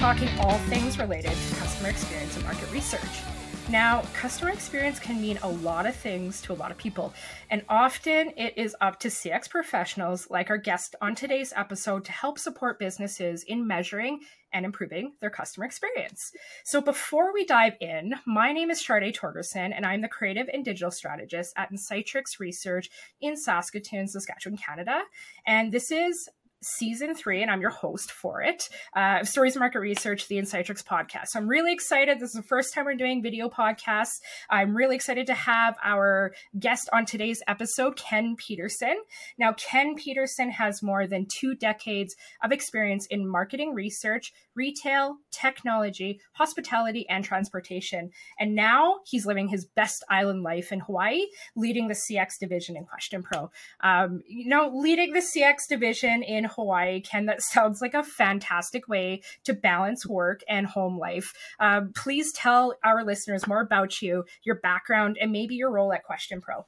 [0.00, 3.20] talking all things related to customer experience and market research.
[3.68, 7.12] Now, customer experience can mean a lot of things to a lot of people,
[7.50, 12.12] and often it is up to CX professionals like our guest on today's episode to
[12.12, 14.20] help support businesses in measuring
[14.54, 16.32] and improving their customer experience.
[16.64, 20.64] So, before we dive in, my name is Sharday Torgerson, and I'm the creative and
[20.64, 22.88] digital strategist at Insightrix Research
[23.20, 25.02] in Saskatoon, Saskatchewan, Canada.
[25.46, 26.26] And this is
[26.62, 28.68] season three, and I'm your host for it.
[28.94, 31.28] Uh, Stories Market Research, the Insightrix podcast.
[31.28, 32.18] So I'm really excited.
[32.18, 34.20] This is the first time we're doing video podcasts.
[34.50, 39.00] I'm really excited to have our guest on today's episode, Ken Peterson.
[39.38, 46.20] Now, Ken Peterson has more than two decades of experience in marketing research, retail, technology,
[46.32, 48.10] hospitality, and transportation.
[48.38, 51.22] And now he's living his best island life in Hawaii,
[51.56, 53.48] leading the CX division in QuestionPro.
[53.82, 58.88] Um, you know, leading the CX division in Hawaii, Ken, that sounds like a fantastic
[58.88, 61.32] way to balance work and home life.
[61.58, 66.02] Um, please tell our listeners more about you, your background, and maybe your role at
[66.04, 66.64] QuestionPro.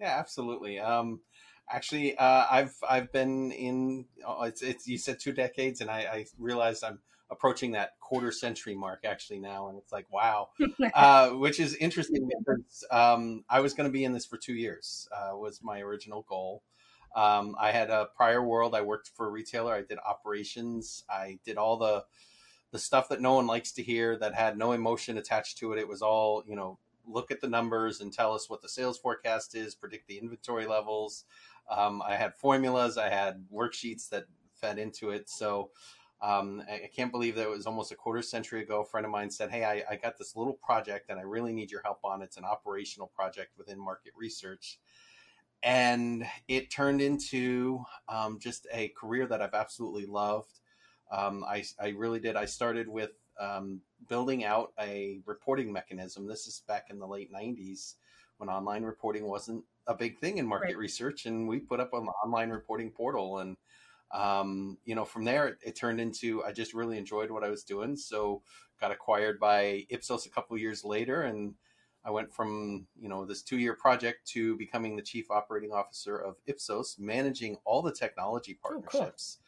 [0.00, 0.78] Yeah, absolutely.
[0.78, 1.20] Um,
[1.70, 4.06] actually, uh, I've I've been in.
[4.26, 8.32] Oh, it's, it's you said two decades, and I, I realized I'm approaching that quarter
[8.32, 10.48] century mark actually now, and it's like wow,
[10.94, 14.54] uh, which is interesting because um, I was going to be in this for two
[14.54, 15.08] years.
[15.14, 16.62] Uh, was my original goal.
[17.14, 18.74] Um, I had a prior world.
[18.74, 19.74] I worked for a retailer.
[19.74, 21.04] I did operations.
[21.08, 22.04] I did all the
[22.70, 25.78] the stuff that no one likes to hear that had no emotion attached to it.
[25.78, 28.98] It was all, you know, look at the numbers and tell us what the sales
[28.98, 31.24] forecast is, predict the inventory levels.
[31.70, 35.28] Um, I had formulas, I had worksheets that fed into it.
[35.30, 35.70] So
[36.20, 38.80] um, I, can't believe that it was almost a quarter century ago.
[38.80, 41.52] A friend of mine said, Hey, I, I got this little project and I really
[41.52, 42.26] need your help on it.
[42.26, 44.78] It's an operational project within market research
[45.62, 50.60] and it turned into um, just a career that I've absolutely loved.
[51.10, 52.36] Um, I, I, really did.
[52.36, 56.26] I started with um, building out a reporting mechanism.
[56.26, 57.94] This is back in the late 90s
[58.36, 60.76] when online reporting wasn't a big thing in market right.
[60.76, 61.26] research.
[61.26, 63.38] And we put up an online reporting portal.
[63.38, 63.56] And,
[64.12, 67.50] um, you know, from there, it, it, turned into I just really enjoyed what I
[67.50, 67.96] was doing.
[67.96, 68.42] So
[68.80, 71.54] got acquired by Ipsos a couple years later and
[72.08, 76.16] I went from you know this two year project to becoming the chief operating officer
[76.16, 79.40] of Ipsos, managing all the technology partnerships,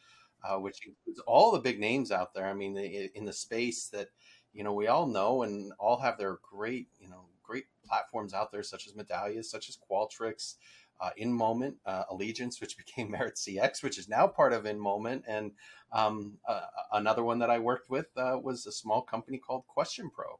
[0.43, 0.57] oh, cool.
[0.57, 2.45] uh, which includes all the big names out there.
[2.45, 4.09] I mean, in the space that
[4.53, 8.51] you know we all know and all have their great you know great platforms out
[8.51, 10.55] there, such as Medallia, such as Qualtrics.
[10.99, 15.51] Uh, in Moment, uh, Allegiance, which became MaritzCX, which is now part of InMoment, and
[15.91, 20.37] um, uh, another one that I worked with uh, was a small company called QuestionPro,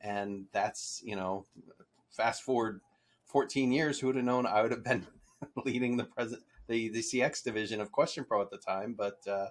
[0.00, 1.44] and that's you know
[2.10, 2.80] fast forward
[3.26, 5.06] 14 years who would have known i would have been
[5.64, 9.48] leading the present the the cx division of question pro at the time but uh,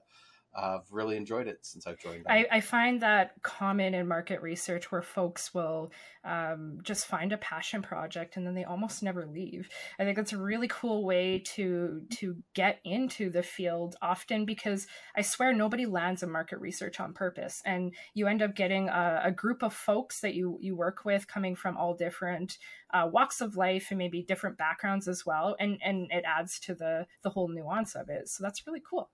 [0.57, 2.25] I've really enjoyed it since I've joined.
[2.29, 5.91] I, I, find that common in market research where folks will
[6.23, 9.69] um, just find a passion project and then they almost never leave.
[9.99, 13.95] I think that's a really cool way to to get into the field.
[14.01, 18.55] Often because I swear nobody lands in market research on purpose, and you end up
[18.55, 22.57] getting a, a group of folks that you you work with coming from all different
[22.93, 26.73] uh, walks of life and maybe different backgrounds as well, and and it adds to
[26.73, 28.29] the the whole nuance of it.
[28.29, 29.09] So that's really cool.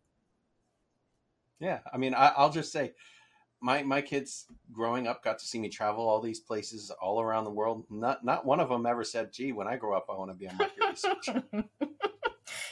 [1.62, 2.94] Yeah, I mean, I, will just say,
[3.62, 7.44] my my kids growing up got to see me travel all these places all around
[7.44, 7.86] the world.
[7.92, 10.36] Not not one of them ever said, "Gee, when I grow up, I want to
[10.36, 11.44] be a market researcher."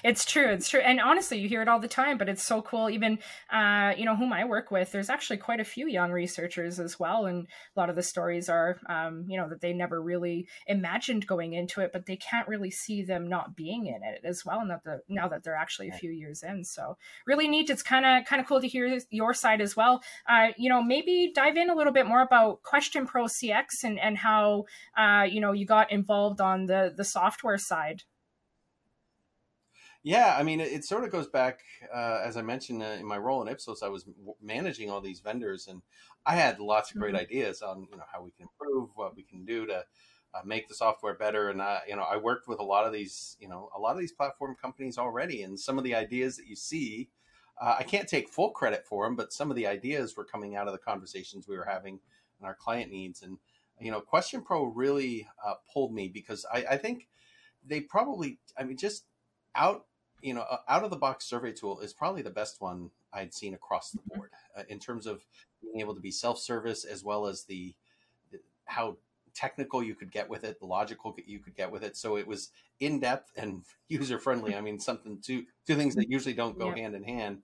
[0.04, 0.80] it's true it's true.
[0.80, 2.90] And honestly you hear it all the time but it's so cool.
[2.90, 3.20] Even
[3.52, 7.00] uh, you know whom i work with there's actually quite a few young researchers as
[7.00, 10.48] well and a lot of the stories are um, you know that they never really
[10.68, 14.46] imagined going into it but they can't really see them not being in it as
[14.46, 16.64] well and that the now that they're actually a few years in.
[16.64, 17.70] So really neat.
[17.70, 20.02] It's kind of kind of cool to hear your side as well.
[20.28, 24.00] Uh, you know maybe dive in a little bit more about question pro cx and
[24.00, 24.66] and how
[24.98, 28.04] uh, you know you got involved on the the software side
[30.04, 31.60] yeah, I mean, it, it sort of goes back,
[31.94, 34.06] uh, as I mentioned uh, in my role in Ipsos, I was
[34.42, 35.82] managing all these vendors, and
[36.26, 37.22] I had lots of great mm-hmm.
[37.22, 39.84] ideas on you know how we can improve, what we can do to
[40.34, 41.50] uh, make the software better.
[41.50, 43.94] And I, you know, I worked with a lot of these, you know, a lot
[43.94, 47.10] of these platform companies already, and some of the ideas that you see,
[47.62, 50.56] uh, I can't take full credit for them, but some of the ideas were coming
[50.56, 52.00] out of the conversations we were having
[52.40, 53.22] and our client needs.
[53.22, 53.38] And
[53.82, 57.08] you know, QuestionPro really uh, pulled me because I, I think
[57.66, 59.06] they probably, I mean, just
[59.56, 59.86] out
[60.22, 63.54] you know, out of the box survey tool is probably the best one I'd seen
[63.54, 64.18] across the mm-hmm.
[64.18, 65.26] board uh, in terms of
[65.62, 67.74] being able to be self service as well as the,
[68.32, 68.98] the, how
[69.34, 71.96] technical you could get with it, the logical you could get with it.
[71.96, 72.50] So it was
[72.80, 74.56] in depth and user friendly.
[74.56, 77.42] I mean, something two two things that usually don't go hand in hand.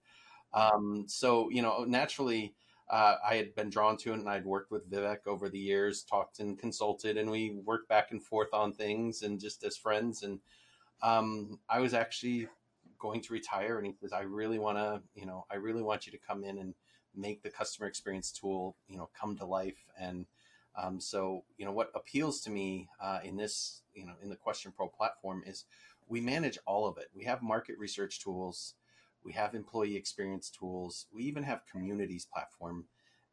[0.53, 2.53] Um, so you know, naturally,
[2.89, 6.03] uh, I had been drawn to it, and I'd worked with Vivek over the years,
[6.03, 10.23] talked and consulted, and we worked back and forth on things, and just as friends.
[10.23, 10.39] And
[11.01, 12.47] um, I was actually
[12.99, 16.05] going to retire, and he says, "I really want to, you know, I really want
[16.05, 16.73] you to come in and
[17.15, 20.25] make the customer experience tool, you know, come to life." And
[20.77, 24.35] um, so, you know, what appeals to me uh, in this, you know, in the
[24.35, 25.65] QuestionPro platform is
[26.07, 27.09] we manage all of it.
[27.15, 28.73] We have market research tools,
[29.23, 32.85] we have employee experience tools, we even have communities platform,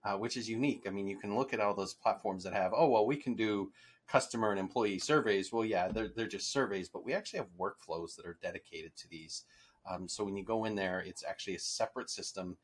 [0.04, 0.84] uh, which is unique.
[0.86, 3.34] I mean, you can look at all those platforms that have, oh, well, we can
[3.34, 3.72] do
[4.12, 5.50] customer and employee surveys.
[5.52, 9.08] Well, yeah, they're, they're just surveys, but we actually have workflows that are dedicated to
[9.08, 9.44] these.
[9.90, 12.58] Um, so when you go in there, it's actually a separate system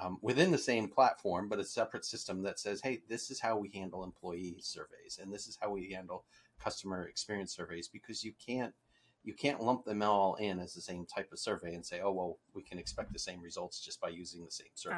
[0.00, 3.56] um, within the same platform, but a separate system that says, hey, this is how
[3.56, 6.24] we handle employee surveys and this is how we handle
[6.60, 8.74] customer experience surveys because you can't
[9.24, 12.12] you can't lump them all in as the same type of survey and say, oh
[12.12, 14.97] well, we can expect the same results just by using the same survey.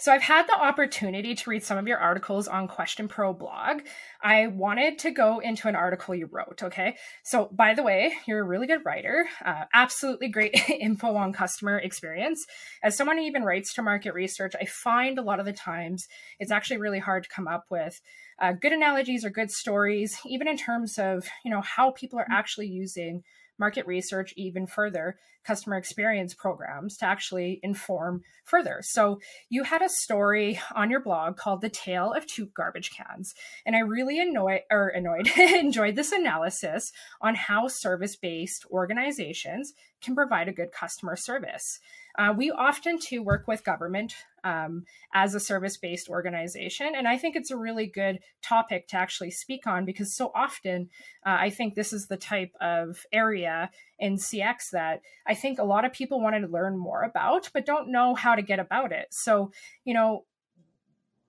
[0.00, 3.82] So I've had the opportunity to read some of your articles on QuestionPro blog.
[4.22, 6.62] I wanted to go into an article you wrote.
[6.62, 6.96] Okay.
[7.22, 9.26] So by the way, you're a really good writer.
[9.44, 12.46] Uh, absolutely great info on customer experience.
[12.82, 16.08] As someone who even writes to market research, I find a lot of the times
[16.38, 18.00] it's actually really hard to come up with
[18.40, 22.26] uh, good analogies or good stories, even in terms of you know how people are
[22.30, 23.22] actually using
[23.60, 28.80] market research even further customer experience programs to actually inform further.
[28.82, 33.32] So you had a story on your blog called the tale of two garbage cans
[33.64, 36.90] and i really annoyed or annoyed enjoyed this analysis
[37.20, 39.72] on how service-based organizations
[40.02, 41.78] can provide a good customer service.
[42.18, 44.14] Uh, we often too work with government
[44.44, 46.92] um, as a service based organization.
[46.94, 50.88] And I think it's a really good topic to actually speak on because so often
[51.26, 55.64] uh, I think this is the type of area in CX that I think a
[55.64, 58.92] lot of people wanted to learn more about, but don't know how to get about
[58.92, 59.08] it.
[59.10, 59.52] So,
[59.84, 60.24] you know,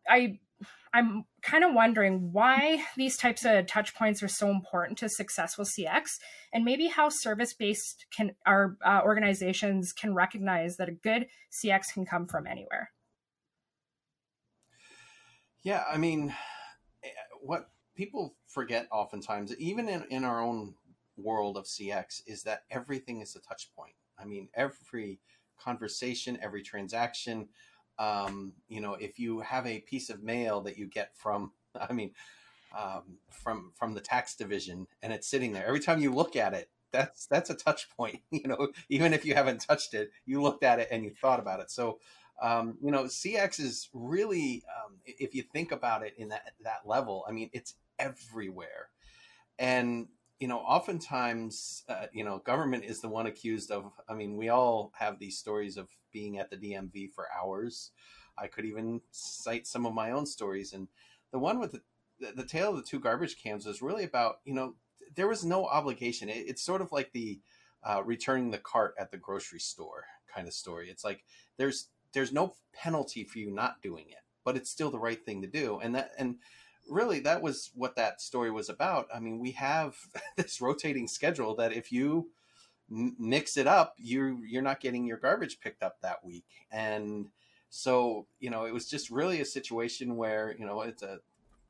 [0.10, 0.40] I
[0.94, 5.64] I'm kind of wondering why these types of touch points are so important to successful
[5.64, 6.20] CX,
[6.52, 12.06] and maybe how service-based can our uh, organizations can recognize that a good CX can
[12.06, 12.92] come from anywhere.
[15.64, 16.34] Yeah, I mean,
[17.04, 17.10] eh,
[17.42, 20.76] what people forget oftentimes, even in, in our own
[21.18, 23.96] world of CX, is that everything is a touch point.
[24.20, 25.20] I mean, every
[25.60, 27.50] conversation, every transaction,
[28.00, 31.94] um, you know, if you have a piece of mail that you get from, I
[31.94, 32.12] mean,
[32.78, 35.66] um, from from the tax division, and it's sitting there.
[35.66, 38.22] Every time you look at it, that's that's a touch point.
[38.32, 41.40] You know, even if you haven't touched it, you looked at it and you thought
[41.40, 41.70] about it.
[41.72, 42.00] So,
[42.42, 46.82] um, you know, CX is really, um, if you think about it in that that
[46.86, 48.90] level, I mean, it's everywhere,
[49.60, 50.08] and
[50.40, 53.92] you know, oftentimes, uh, you know, government is the one accused of.
[54.10, 57.92] I mean, we all have these stories of being at the DMV for hours.
[58.38, 60.88] I could even cite some of my own stories, and
[61.32, 61.82] the one with the,
[62.20, 64.76] the, the tale of the two garbage cans was really about, you know,
[65.16, 66.28] there was no obligation.
[66.28, 67.40] It, it's sort of like the
[67.84, 70.90] uh, returning the cart at the grocery store kind of story.
[70.90, 71.24] It's like
[71.58, 75.42] there's there's no penalty for you not doing it, but it's still the right thing
[75.42, 76.38] to do, and that and
[76.90, 79.08] really that was what that story was about.
[79.14, 79.96] I mean, we have
[80.36, 82.30] this rotating schedule that if you
[82.90, 86.46] mix it up, you you're not getting your garbage picked up that week.
[86.72, 87.28] And
[87.70, 91.20] so, you know, it was just really a situation where, you know, it's a,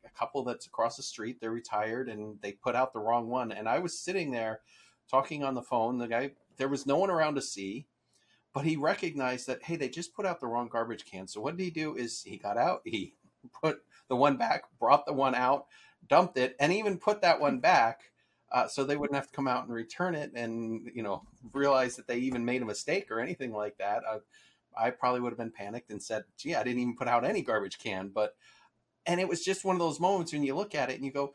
[0.04, 3.52] a couple that's across the street, they're retired and they put out the wrong one.
[3.52, 4.62] And I was sitting there
[5.10, 6.00] talking on the phone.
[6.00, 7.86] The guy, there was no one around to see,
[8.54, 11.28] but he recognized that, hey, they just put out the wrong garbage can.
[11.28, 13.16] So what did he do is he got out, he
[13.62, 15.66] put the one back, brought the one out,
[16.08, 18.02] dumped it, and even put that one back
[18.52, 21.96] uh, so they wouldn't have to come out and return it and you know realize
[21.96, 24.02] that they even made a mistake or anything like that.
[24.10, 24.20] Uh,
[24.78, 27.42] I probably would have been panicked and said, "Gee, I didn't even put out any
[27.42, 28.36] garbage can." But
[29.06, 31.12] and it was just one of those moments when you look at it and you
[31.12, 31.34] go,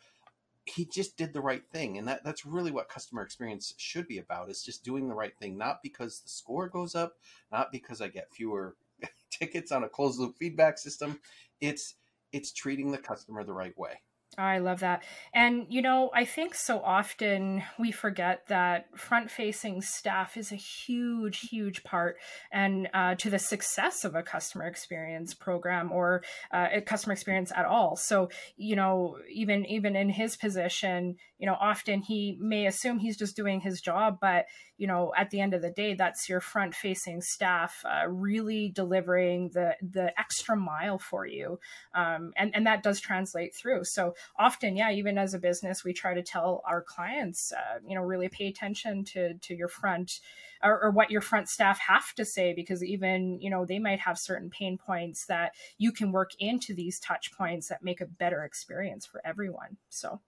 [0.67, 4.19] "He just did the right thing," and that that's really what customer experience should be
[4.19, 7.15] about: is just doing the right thing, not because the score goes up,
[7.53, 8.77] not because I get fewer
[9.31, 11.21] tickets on a closed loop feedback system.
[11.61, 11.95] It's
[12.33, 14.01] it's treating the customer the right way.
[14.39, 15.03] I love that.
[15.33, 20.57] And, you know, I think so often we forget that front facing staff is a
[20.57, 22.17] huge, huge part
[22.53, 27.51] and uh, to the success of a customer experience program or uh, a customer experience
[27.57, 27.97] at all.
[27.97, 28.29] So,
[28.59, 33.37] you know, even, even in his position, you know, often he may assume he's just
[33.37, 34.45] doing his job, but,
[34.79, 38.69] you know, at the end of the day, that's your front facing staff uh, really
[38.69, 41.59] delivering the, the extra mile for you.
[41.95, 43.85] Um, and, and that does translate through.
[43.85, 47.95] So, often, yeah, even as a business, we try to tell our clients, uh, you
[47.95, 50.21] know, really pay attention to to your front
[50.63, 54.01] or, or, what your front staff have to say because even you know they might
[54.01, 58.07] have certain pain points that you can work into these touch points that make a
[58.07, 60.21] better experience for everyone so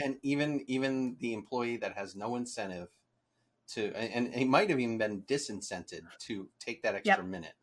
[0.00, 2.88] and even even the employee that has no incentive
[3.68, 7.24] to and, he might have even been disincented to take that extra yep.
[7.24, 7.54] minute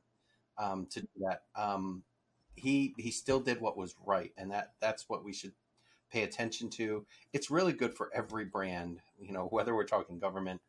[0.58, 2.04] um, to do that um,
[2.56, 5.54] he he still did what was right and that that's what we should
[6.12, 10.62] pay attention to it's really good for every brand you know whether we're talking government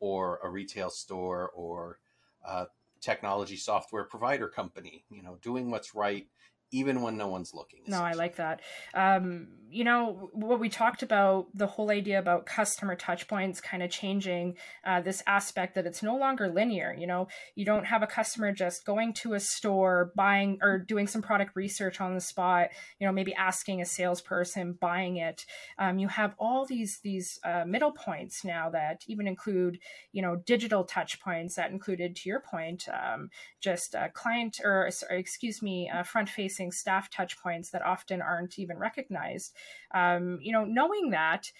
[0.00, 1.98] or a retail store or
[2.46, 2.66] a
[3.00, 6.26] technology software provider company you know doing what's right
[6.72, 7.80] even when no one's looking.
[7.86, 8.60] No, I like that.
[8.94, 13.82] Um, you know, what we talked about, the whole idea about customer touch points kind
[13.82, 16.94] of changing uh, this aspect that it's no longer linear.
[16.96, 21.06] You know, you don't have a customer just going to a store, buying or doing
[21.06, 25.46] some product research on the spot, you know, maybe asking a salesperson, buying it.
[25.78, 29.78] Um, you have all these, these uh, middle points now that even include,
[30.12, 34.90] you know, digital touch points that included, to your point, um, just a client or,
[35.08, 39.54] or excuse me, front facing staff touch points that often aren't even recognized.
[39.94, 41.50] Um, you know, knowing that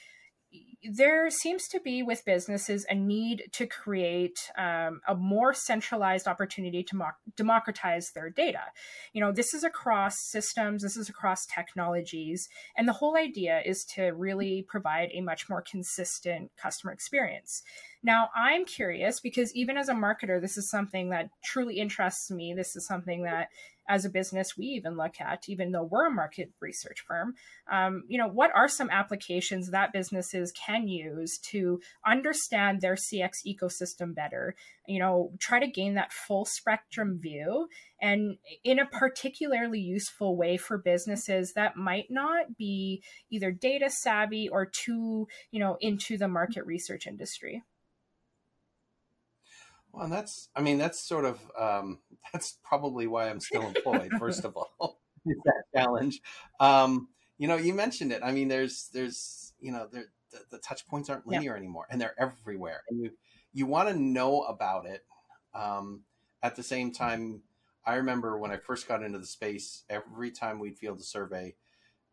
[0.85, 6.83] there seems to be with businesses a need to create um, a more centralized opportunity
[6.83, 8.65] to mo- democratize their data.
[9.13, 13.85] You know this is across systems this is across technologies and the whole idea is
[13.95, 17.63] to really provide a much more consistent customer experience.
[18.03, 22.55] Now i'm curious because even as a marketer this is something that truly interests me.
[22.55, 23.49] This is something that
[23.93, 27.35] as a business we even look at, even though we're a market research firm.
[27.71, 33.47] Um, you know, what are some applications that businesses can use to understand their CX
[33.47, 34.55] ecosystem better?
[34.89, 37.69] You know, try to gain that full spectrum view
[38.01, 44.49] and in a particularly useful way for businesses that might not be either data savvy
[44.49, 47.63] or too, you know, into the market research industry.
[49.93, 51.99] Well, that's, I mean, that's sort of, um,
[52.33, 56.21] that's probably why I'm still employed, first of all, that challenge.
[56.61, 57.09] Um,
[57.39, 58.23] you know, you mentioned it.
[58.25, 62.01] I mean, there's, there's, you know, there, the, the touch points aren't linear anymore and
[62.01, 62.83] they're everywhere.
[62.89, 63.11] And you,
[63.53, 65.05] you want to know about it.
[65.55, 66.03] Um,
[66.43, 67.43] at the same time,
[67.85, 71.55] I remember when I first got into the space, every time we'd field a survey,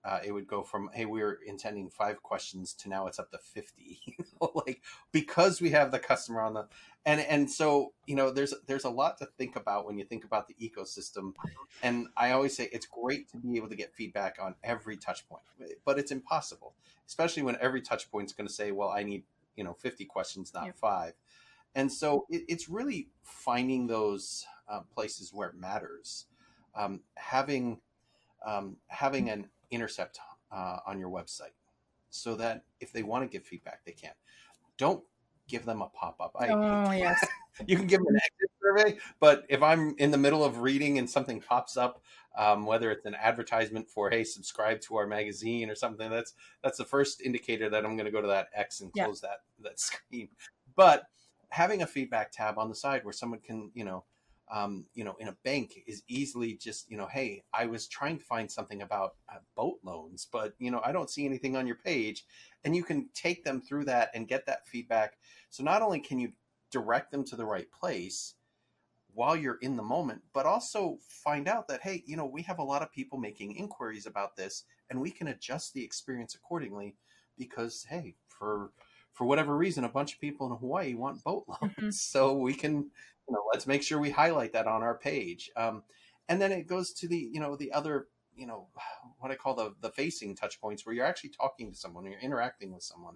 [0.06, 3.32] uh, it would go from hey we are intending five questions to now it's up
[3.32, 6.68] to 50 you know, like because we have the customer on the
[7.06, 10.24] and and so you know there's there's a lot to think about when you think
[10.24, 11.34] about the ecosystem.
[11.84, 15.27] And i always say it's great to be able to get feedback on every touch
[15.27, 15.44] point
[15.86, 16.74] but it's impossible
[17.08, 19.24] especially when every touch point is going to say well i need
[19.60, 21.13] you know 50 questions not five.
[21.75, 26.25] And so it, it's really finding those uh, places where it matters.
[26.75, 27.82] Um, having
[28.46, 30.20] um, having an intercept
[30.52, 31.54] uh, on your website
[32.10, 34.12] so that if they want to give feedback, they can.
[34.78, 35.04] Don't
[35.48, 36.36] give them a pop up.
[36.40, 37.26] Oh, yes.
[37.68, 40.98] you can give them an exit survey, but if I'm in the middle of reading
[40.98, 42.02] and something pops up,
[42.38, 46.34] um, whether it's an advertisement for hey subscribe to our magazine or something that's
[46.64, 49.30] that's the first indicator that i'm going to go to that x and close yeah.
[49.30, 50.30] that that screen
[50.76, 51.08] but
[51.50, 54.04] having a feedback tab on the side where someone can you know
[54.51, 58.18] um, you know, in a bank is easily just, you know, hey, I was trying
[58.18, 61.68] to find something about uh, boat loans, but, you know, I don't see anything on
[61.68, 62.25] your page.
[62.63, 65.18] And you can take them through that and get that feedback.
[65.50, 66.32] So not only can you
[66.72, 68.36] direct them to the right place
[69.13, 72.60] while you're in the moment, but also find out that, hey, you know, we have
[72.60, 76.96] a lot of people making inquiries about this and we can adjust the experience accordingly
[77.38, 78.72] because, hey, for,
[79.13, 81.74] for whatever reason, a bunch of people in Hawaii want boat loans.
[81.75, 81.89] Mm-hmm.
[81.91, 82.89] So we can
[83.30, 85.52] you know, let's make sure we highlight that on our page.
[85.56, 85.84] Um,
[86.28, 88.68] and then it goes to the, you know, the other, you know,
[89.20, 92.20] what I call the, the facing touch points where you're actually talking to someone, you're
[92.20, 93.16] interacting with someone.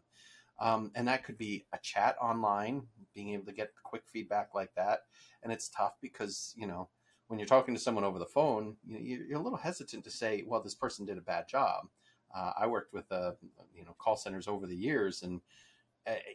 [0.59, 2.83] Um, and that could be a chat online,
[3.15, 4.99] being able to get quick feedback like that.
[5.41, 6.89] And it's tough because, you know,
[7.27, 10.43] when you're talking to someone over the phone, you, are a little hesitant to say,
[10.45, 11.87] well, this person did a bad job.
[12.35, 13.31] Uh, I worked with, uh,
[13.75, 15.41] you know, call centers over the years and,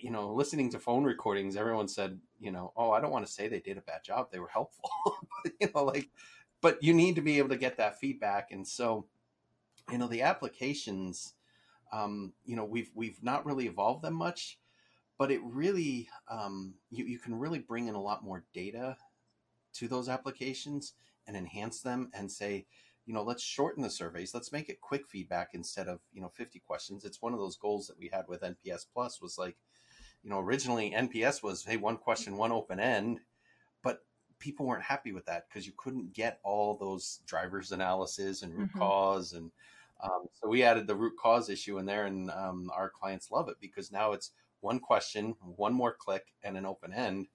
[0.01, 3.33] you know, listening to phone recordings, everyone said, you know, oh, I don't want to
[3.33, 4.29] say they did a bad job.
[4.31, 4.91] They were helpful,
[5.61, 6.09] you know, like,
[6.61, 8.51] but you need to be able to get that feedback.
[8.51, 9.07] And so,
[9.91, 11.35] you know, the applications,
[11.93, 14.59] um, you know, we've, we've not really evolved them much,
[15.19, 18.97] but it really, um, you, you can really bring in a lot more data
[19.75, 20.95] to those applications
[21.27, 22.67] and enhance them and say,
[23.09, 24.35] you know, let's shorten the surveys.
[24.35, 27.07] Let's make it quick feedback instead of, you know, 50 questions.
[27.07, 29.57] It's one of those goals that we had with NPS Plus was like,
[30.23, 33.21] you know, originally NPS was, hey, one question, one open end.
[33.83, 34.01] But
[34.39, 38.69] people weren't happy with that because you couldn't get all those drivers analysis and root
[38.69, 38.79] mm-hmm.
[38.79, 39.51] cause and
[40.01, 43.49] Um, so we added the root cause issue in there, and um, our clients love
[43.49, 47.27] it because now it's one question, one more click, and an open end,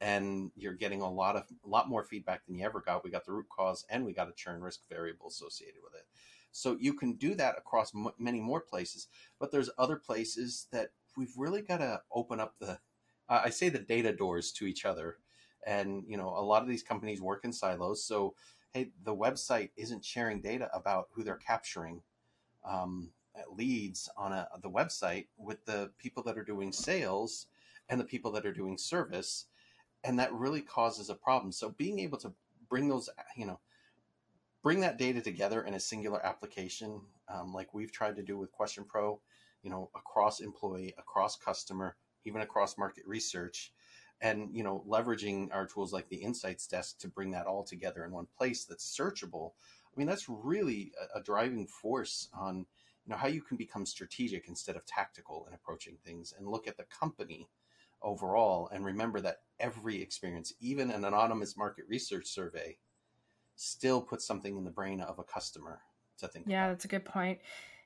[0.00, 3.04] and you're getting a lot of a lot more feedback than you ever got.
[3.04, 6.06] We got the root cause, and we got a churn risk variable associated with it.
[6.52, 10.90] So you can do that across m- many more places, but there's other places that
[11.16, 12.78] we've really got to open up the
[13.28, 15.18] uh, I say the data doors to each other.
[15.66, 18.34] And you know, a lot of these companies work in silos, so
[18.72, 22.02] hey, the website isn't sharing data about who they're capturing
[22.64, 23.10] um,
[23.56, 27.46] leads on a, the website with the people that are doing sales
[27.88, 29.46] and the people that are doing service,
[30.04, 31.52] and that really causes a problem.
[31.52, 32.32] So being able to
[32.68, 33.60] bring those, you know,
[34.62, 38.54] bring that data together in a singular application, um, like we've tried to do with
[38.56, 39.18] QuestionPro,
[39.62, 43.72] you know, across employee, across customer, even across market research,
[44.20, 48.04] and you know, leveraging our tools like the Insights Desk to bring that all together
[48.04, 49.52] in one place that's searchable.
[49.86, 52.58] I mean, that's really a, a driving force on
[53.06, 56.68] you know how you can become strategic instead of tactical in approaching things, and look
[56.68, 57.48] at the company
[58.02, 62.76] overall, and remember that every experience, even an anonymous market research survey,
[63.56, 65.80] still puts something in the brain of a customer
[66.18, 66.46] to think.
[66.48, 66.72] Yeah, about.
[66.72, 67.38] that's a good point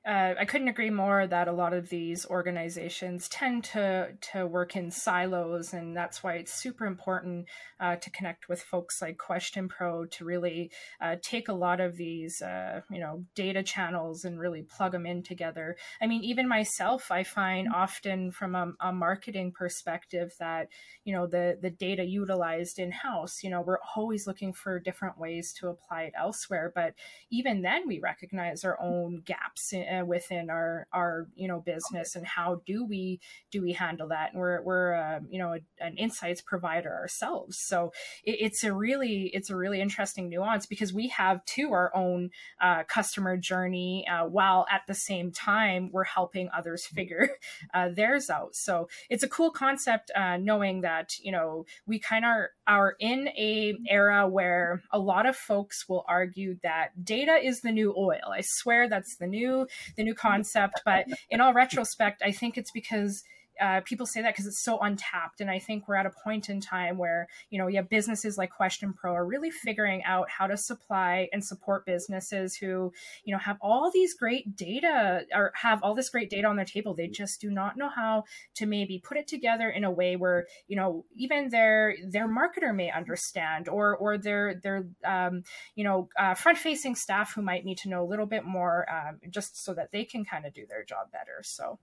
[0.05, 4.75] uh, I couldn't agree more that a lot of these organizations tend to to work
[4.75, 7.47] in silos, and that's why it's super important
[7.79, 10.69] uh, to connect with folks like QuestionPro to really
[11.01, 15.07] uh, take a lot of these uh, you know data channels and really plug them
[15.07, 15.75] in together.
[15.99, 20.67] I mean, even myself, I find often from a, a marketing perspective that
[21.03, 25.17] you know the the data utilized in house, you know, we're always looking for different
[25.17, 26.93] ways to apply it elsewhere, but
[27.31, 29.73] even then, we recognize our own gaps.
[29.73, 33.19] In, uh, within our our you know business and how do we
[33.51, 34.31] do we handle that?
[34.31, 37.57] And we're we're uh, you know a, an insights provider ourselves.
[37.57, 41.95] So it, it's a really it's a really interesting nuance because we have too our
[41.95, 47.29] own uh, customer journey uh, while at the same time we're helping others figure
[47.73, 48.55] uh, theirs out.
[48.55, 52.95] So it's a cool concept uh, knowing that you know we kind of are, are
[52.99, 57.93] in a era where a lot of folks will argue that data is the new
[57.97, 58.31] oil.
[58.31, 60.81] I swear that's the new the new concept.
[60.85, 63.23] But in all retrospect, I think it's because
[63.61, 65.41] uh, people say that because it's so untapped.
[65.41, 68.51] And I think we're at a point in time where, you know, have businesses like
[68.59, 72.91] QuestionPro are really figuring out how to supply and support businesses who,
[73.23, 76.65] you know, have all these great data or have all this great data on their
[76.65, 76.93] table.
[76.93, 78.23] They just do not know how
[78.55, 82.75] to maybe put it together in a way where, you know, even their their marketer
[82.75, 85.43] may understand or or their their um,
[85.75, 88.85] you know, uh, front facing staff who might need to know a little bit more
[88.91, 91.41] um, just so that they can kind of do their job better.
[91.43, 91.79] So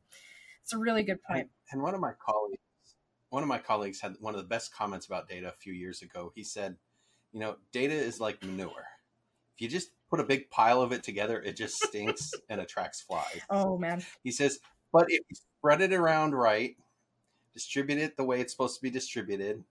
[0.63, 1.49] it's a really good point.
[1.71, 2.63] And one of my colleagues,
[3.31, 6.03] one of my colleagues had one of the best comments about data a few years
[6.03, 6.33] ago.
[6.35, 6.77] He said,
[7.33, 8.87] "You know, data is like manure.
[9.57, 13.01] If you just put a big pile of it together, it just stinks and attracts
[13.01, 14.05] flies." Oh man.
[14.23, 14.61] He says,
[14.93, 16.77] "But if you spread it around right,
[17.55, 19.65] distribute it the way it's supposed to be distributed,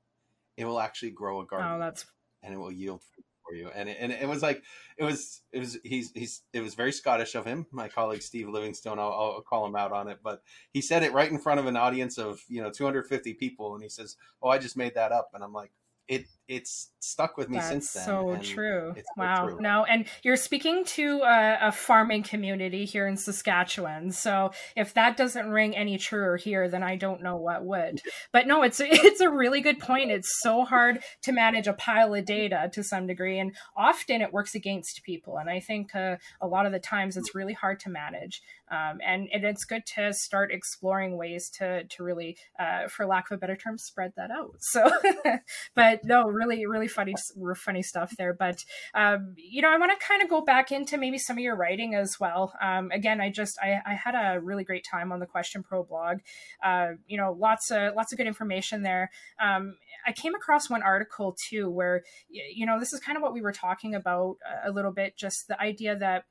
[0.58, 1.72] it will actually grow a garden.
[1.74, 2.06] Oh, that's
[2.44, 3.70] and it will yield fruit for you.
[3.76, 4.64] And it, and it was like
[4.98, 7.66] it was it was he's he's it was very Scottish of him.
[7.72, 11.14] My colleague Steve Livingstone, I'll, I'll call him out on it, but he said it
[11.14, 14.50] right in front of an audience of you know 250 people, and he says, "Oh,
[14.50, 15.72] I just made that up," and I'm like,
[16.08, 18.04] it it's stuck with me That's since then.
[18.04, 18.94] So true.
[19.16, 19.58] wow.
[19.60, 24.12] No, and you're speaking to a, a, farming community here in Saskatchewan.
[24.12, 28.02] So if that doesn't ring any truer here, then I don't know what would.
[28.34, 30.12] But no, it's it's a really good point.
[30.12, 34.34] It's so hard to manage a pile of data to some degree, and often it
[34.34, 35.38] works against people.
[35.38, 38.42] And I think uh, a lot of the times it's really hard to manage.
[38.70, 43.30] Um, and, and it's good to start exploring ways to to really, uh, for lack
[43.30, 44.56] of a better term, spread that out.
[44.60, 44.90] So,
[45.76, 47.16] but no, really, really funny,
[47.56, 48.34] funny stuff there.
[48.34, 51.44] But um, you know, I want to kind of go back into maybe some of
[51.44, 52.54] your writing as well.
[52.62, 56.20] Um, again, I just I, I, had a really great time on the QuestionPro blog.
[56.64, 59.12] Uh, you know, lots of lots of good information there.
[59.40, 59.76] Um,
[60.06, 63.42] I came across one article too where you know this is kind of what we
[63.42, 66.24] were talking about a little bit, just the idea that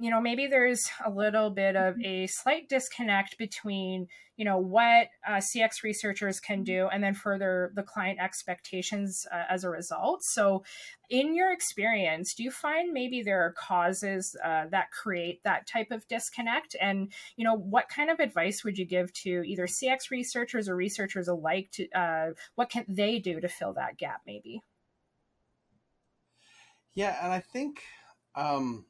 [0.00, 5.08] you know maybe there's a little bit of a slight disconnect between you know what
[5.28, 10.22] uh, cx researchers can do and then further the client expectations uh, as a result.
[10.22, 10.64] So
[11.10, 15.90] in your experience do you find maybe there are causes uh, that create that type
[15.90, 16.74] of disconnect?
[16.80, 20.76] And you know what kind of advice would you give to either cx researchers or
[20.76, 24.62] researchers alike to uh, what can they do to fill that gap maybe?
[26.94, 27.82] Yeah and i think
[28.34, 28.86] um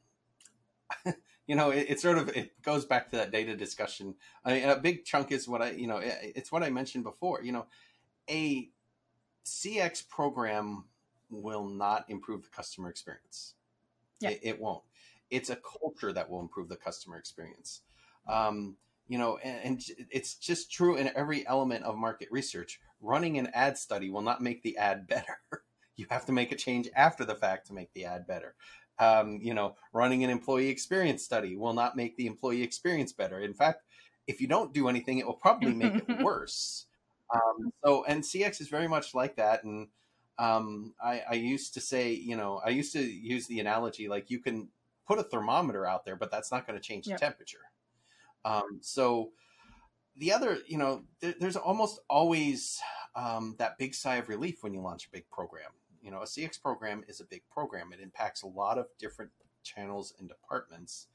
[1.47, 4.15] you know, it, it, sort of it goes back to that data discussion.
[4.45, 7.03] I mean, a big chunk is what I, you know, it, it's what I mentioned
[7.03, 7.41] before.
[7.43, 7.65] You know,
[8.29, 8.69] a
[9.45, 10.85] CX program
[11.29, 13.55] will not improve the customer experience.
[14.19, 14.31] Yeah.
[14.31, 14.83] It, it won't.
[15.29, 17.81] it's a culture that will improve the customer experience.
[18.27, 18.77] Um,
[19.07, 22.79] you know, and, and, it's just true in every element of market research.
[23.01, 25.39] Running an ad study will not make the ad better.
[25.95, 28.55] you have to make a change after the fact to make the ad better.
[29.01, 33.39] Um, you know, running an employee experience study will not make the employee experience better.
[33.39, 33.83] In fact,
[34.27, 36.85] if you don't do anything, it will probably make it worse.
[37.33, 39.63] Um, so, and CX is very much like that.
[39.63, 39.87] And
[40.37, 44.29] um, I, I used to say, you know, I used to use the analogy like
[44.29, 44.69] you can
[45.07, 47.19] put a thermometer out there, but that's not going to change yep.
[47.19, 47.59] the temperature.
[48.45, 49.31] Um, so
[50.17, 52.79] the other, you know, there, there's almost always
[53.15, 55.71] um, that big sigh of relief when you launch a big program.
[56.01, 57.91] You know, a CX program is a big program.
[57.93, 59.31] It impacts a lot of different
[59.63, 61.07] channels and departments.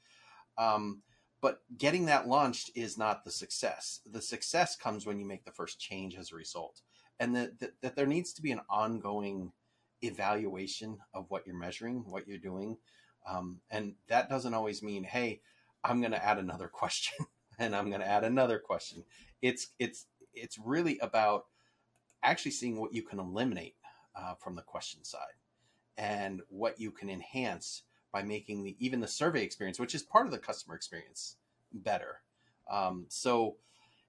[0.59, 1.03] Um,
[1.41, 4.01] but getting that launched is not the success.
[4.11, 6.81] The success comes when you make the first change as a result,
[7.21, 9.53] and that, that, that there needs to be an ongoing
[10.03, 12.79] evaluation of what you're measuring, what you're doing,
[13.29, 15.41] um, and that doesn't always mean, hey,
[15.85, 17.27] I'm going to add another question
[17.59, 19.05] and I'm going to add another question.
[19.43, 21.47] It's it's it's really about
[22.23, 23.77] actually seeing what you can eliminate
[24.17, 25.37] uh, from the question side
[25.99, 30.27] and what you can enhance by making the even the survey experience, which is part
[30.27, 31.37] of the customer experience,
[31.73, 32.21] better.
[32.71, 33.57] Um, so,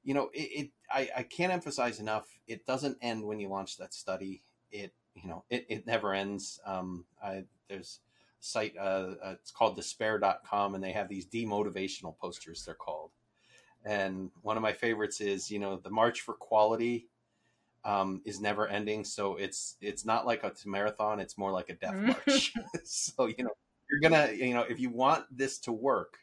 [0.04, 2.28] you know, it, it I, I can't emphasize enough.
[2.48, 4.42] It doesn't end when you launch that study.
[4.72, 6.60] It you know it, it never ends.
[6.66, 8.00] Um, I, there's
[8.40, 13.10] site uh, uh, it's called despair.com and they have these demotivational posters they're called
[13.84, 17.08] and one of my favorites is you know the march for quality
[17.88, 19.04] um, is never ending.
[19.04, 22.08] So it's it's not like a marathon it's more like a death mm.
[22.08, 22.54] march.
[22.84, 23.52] So you know
[23.90, 26.18] you're gonna you know if you want this to work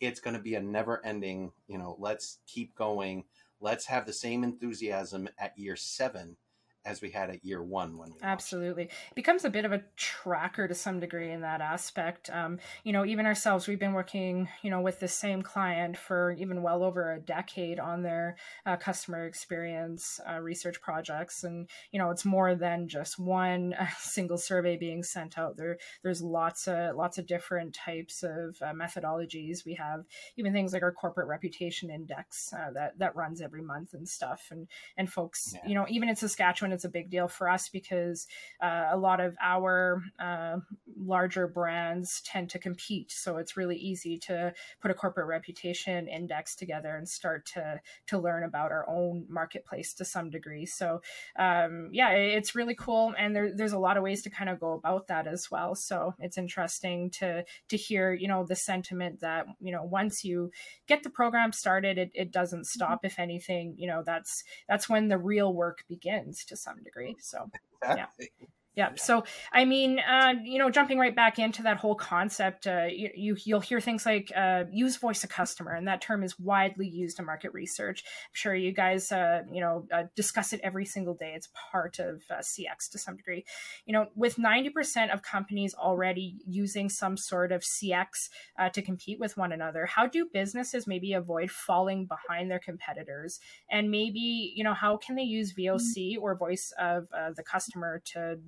[0.00, 3.24] it's gonna be a never ending you know let's keep going.
[3.60, 6.36] Let's have the same enthusiasm at year seven
[6.84, 8.84] as we had at year one when we absolutely.
[8.84, 12.30] It becomes a bit of a tracker to some degree in that aspect.
[12.30, 16.32] Um, you know even ourselves we've been working you know with the same client for
[16.32, 21.44] even well over a decade on their uh, customer experience uh, research projects.
[21.44, 25.56] And you know it's more than just one uh, single survey being sent out.
[25.56, 29.64] There there's lots of lots of different types of uh, methodologies.
[29.64, 30.04] We have
[30.36, 34.48] even things like our corporate reputation index uh, that that runs every month and stuff.
[34.50, 34.68] And
[34.98, 35.66] and folks yeah.
[35.66, 38.26] you know even in saskatchewan it's a big deal for us because
[38.62, 40.56] uh, a lot of our uh,
[40.96, 43.10] larger brands tend to compete.
[43.12, 48.18] So it's really easy to put a corporate reputation index together and start to to
[48.18, 50.66] learn about our own marketplace to some degree.
[50.66, 51.00] So
[51.36, 54.60] um, yeah, it's really cool, and there, there's a lot of ways to kind of
[54.60, 55.74] go about that as well.
[55.74, 60.50] So it's interesting to to hear you know the sentiment that you know once you
[60.86, 62.98] get the program started, it, it doesn't stop.
[62.98, 63.06] Mm-hmm.
[63.06, 67.16] If anything, you know that's that's when the real work begins to some degree.
[67.20, 67.50] So
[67.82, 68.30] exactly.
[68.40, 68.46] yeah.
[68.76, 68.90] Yeah.
[68.96, 73.36] So, I mean, uh, you know, jumping right back into that whole concept, uh, you,
[73.44, 76.88] you will hear things like uh, use voice of customer, and that term is widely
[76.88, 78.02] used in market research.
[78.04, 81.34] I'm sure you guys, uh, you know, uh, discuss it every single day.
[81.36, 83.44] It's part of uh, CX to some degree.
[83.86, 88.28] You know, with 90% of companies already using some sort of CX
[88.72, 93.38] to compete with one another, how do businesses maybe avoid falling behind their competitors?
[93.70, 97.06] And maybe, you know, how can they use VOC or voice of
[97.36, 98.38] the customer to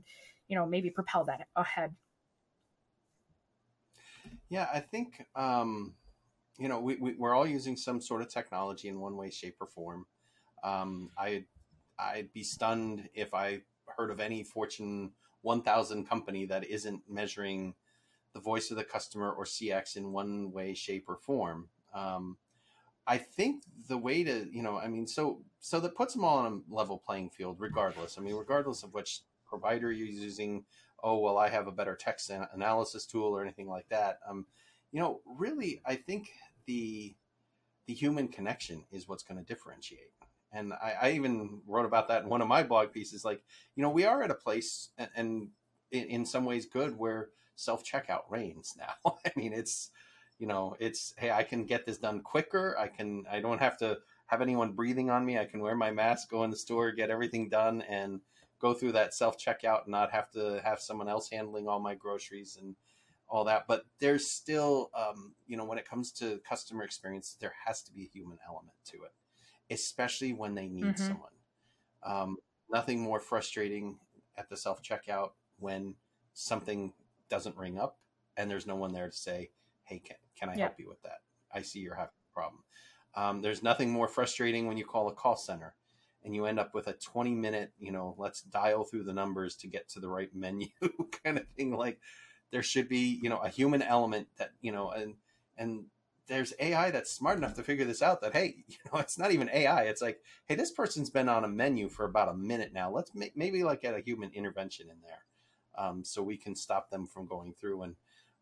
[0.48, 1.94] you know maybe propel that ahead.
[4.48, 5.94] Yeah i think um,
[6.58, 9.56] you know we, we, are all using some sort of technology in one way shape
[9.60, 10.06] or form.
[10.62, 11.44] Um, I,
[11.98, 13.60] i'd be stunned if i
[13.96, 17.74] heard of any fortune 1000 company that isn't measuring
[18.34, 21.68] the voice of the customer or cx in one way shape or form.
[21.94, 22.36] Um,
[23.06, 26.38] I think the way to, you know, I mean, so so that puts them all
[26.38, 28.18] on a level playing field, regardless.
[28.18, 30.64] I mean, regardless of which provider you're using.
[31.02, 34.18] Oh, well, I have a better text analysis tool or anything like that.
[34.28, 34.46] Um,
[34.92, 36.28] you know, really, I think
[36.66, 37.14] the
[37.86, 40.10] the human connection is what's going to differentiate.
[40.52, 43.24] And I, I, even wrote about that in one of my blog pieces.
[43.24, 43.42] Like,
[43.76, 45.48] you know, we are at a place, and, and
[45.92, 49.18] in, in some ways, good where self checkout reigns now.
[49.24, 49.90] I mean, it's
[50.38, 52.76] you know, it's hey, I can get this done quicker.
[52.78, 55.38] I can, I don't have to have anyone breathing on me.
[55.38, 58.20] I can wear my mask, go in the store, get everything done, and
[58.66, 61.94] go through that self checkout and not have to have someone else handling all my
[61.94, 62.74] groceries and
[63.28, 63.66] all that.
[63.68, 67.92] But there's still, um, you know, when it comes to customer experience, there has to
[67.92, 69.12] be a human element to it,
[69.70, 71.06] especially when they need mm-hmm.
[71.06, 71.30] someone.
[72.02, 72.36] Um,
[72.70, 73.98] nothing more frustrating
[74.36, 75.94] at the self checkout when
[76.34, 76.92] something
[77.28, 77.98] doesn't ring up
[78.36, 79.50] and there's no one there to say,
[79.84, 80.60] "Hey, can, can I yep.
[80.60, 81.20] help you with that?
[81.52, 82.62] I see you're having a problem."
[83.14, 85.74] Um, there's nothing more frustrating when you call a call center
[86.26, 89.54] and you end up with a 20 minute, you know, let's dial through the numbers
[89.58, 90.66] to get to the right menu
[91.24, 91.74] kind of thing.
[91.74, 92.00] Like
[92.50, 95.14] there should be you know a human element that you know and
[95.56, 95.84] and
[96.28, 99.30] there's AI that's smart enough to figure this out that hey, you know, it's not
[99.30, 99.84] even AI.
[99.84, 102.90] It's like, hey, this person's been on a menu for about a minute now.
[102.90, 105.22] Let's make, maybe like get a human intervention in there,
[105.78, 107.82] um, so we can stop them from going through.
[107.82, 107.96] And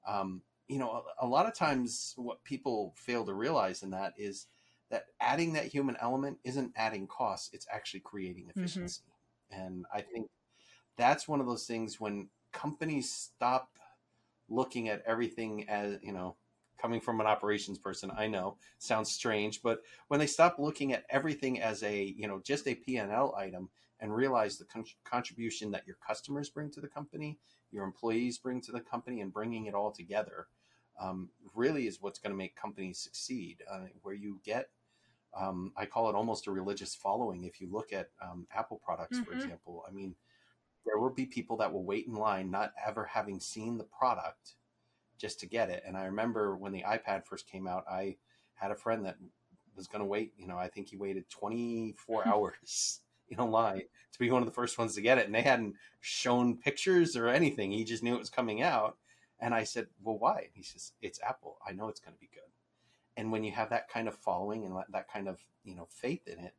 [0.09, 4.15] um, you know, a, a, lot of times what people fail to realize in that
[4.17, 4.47] is
[4.91, 8.61] that adding that human element isn't adding costs; it's actually creating mm-hmm.
[8.61, 9.03] efficiency.
[9.53, 9.61] Mm-hmm.
[9.61, 10.29] And I think
[10.97, 13.71] that's one of those things when companies stop
[14.49, 16.37] looking at everything as you know
[16.81, 21.05] coming from an operations person i know sounds strange but when they stop looking at
[21.09, 23.69] everything as a you know just a p&l item
[24.01, 27.39] and realize the con- contribution that your customers bring to the company
[27.71, 30.47] your employees bring to the company and bringing it all together
[31.01, 34.69] um, really is what's going to make companies succeed uh, where you get
[35.39, 39.19] um, i call it almost a religious following if you look at um, apple products
[39.19, 39.31] mm-hmm.
[39.31, 40.15] for example i mean
[40.85, 44.55] there will be people that will wait in line not ever having seen the product
[45.19, 45.83] just to get it.
[45.87, 48.17] And I remember when the iPad first came out, I
[48.55, 49.17] had a friend that
[49.77, 50.33] was going to wait.
[50.37, 54.47] You know, I think he waited 24 hours in a line to be one of
[54.47, 55.27] the first ones to get it.
[55.27, 57.73] And they hadn't shown pictures or anything.
[57.73, 58.99] He just knew it was coming out.
[59.41, 60.49] And I said, Well, why?
[60.53, 61.59] He says, It's Apple.
[61.67, 62.43] I know it's going to be good.
[63.17, 66.27] And when you have that kind of following and that kind of, you know, faith
[66.27, 66.55] in it,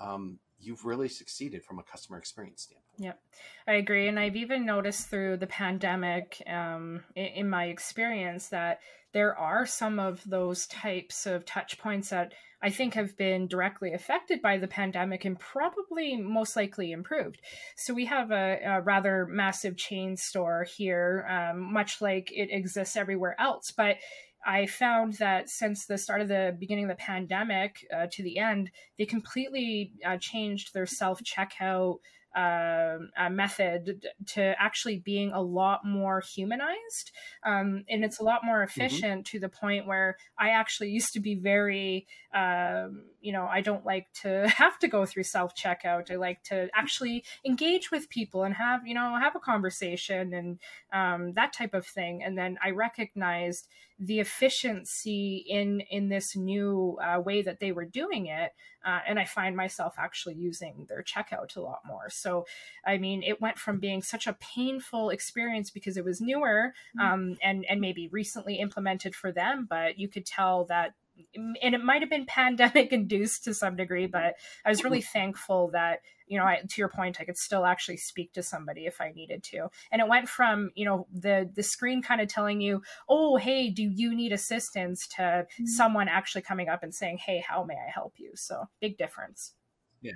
[0.00, 2.98] um, you've really succeeded from a customer experience standpoint.
[2.98, 3.20] Yep,
[3.66, 4.08] I agree.
[4.08, 8.80] And I've even noticed through the pandemic, um, in, in, my experience, that
[9.12, 12.32] there are some of those types of touch points that
[12.62, 17.40] I think have been directly affected by the pandemic and probably most likely improved.
[17.76, 22.96] So we have a, a rather massive chain store here, um, much like it exists
[22.96, 23.72] everywhere else.
[23.76, 23.96] But
[24.44, 28.38] I found that since the start of the beginning of the pandemic uh, to the
[28.38, 31.98] end, they completely uh, changed their self checkout
[32.34, 37.12] uh, method to actually being a lot more humanized.
[37.44, 38.80] Um, and it's a lot more mm-hmm.
[38.80, 39.36] efficient mm-hmm.
[39.36, 43.84] to the point where I actually used to be very, um, you know, I don't
[43.84, 46.10] like to have to go through self checkout.
[46.10, 50.58] I like to actually engage with people and have, you know, have a conversation and
[50.92, 52.22] um, that type of thing.
[52.22, 53.68] And then I recognized
[54.02, 58.52] the efficiency in in this new uh, way that they were doing it
[58.84, 62.44] uh, and i find myself actually using their checkout a lot more so
[62.84, 67.12] i mean it went from being such a painful experience because it was newer mm-hmm.
[67.12, 70.94] um, and and maybe recently implemented for them but you could tell that
[71.34, 75.70] and it might have been pandemic induced to some degree, but I was really thankful
[75.72, 76.00] that
[76.32, 79.10] you know, I, to your point, I could still actually speak to somebody if I
[79.10, 79.68] needed to.
[79.90, 83.68] And it went from you know the the screen kind of telling you, oh hey,
[83.68, 85.66] do you need assistance, to mm-hmm.
[85.66, 88.32] someone actually coming up and saying, hey, how may I help you?
[88.34, 89.52] So big difference.
[90.00, 90.12] Yeah,